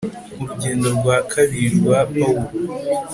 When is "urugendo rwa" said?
0.41-1.17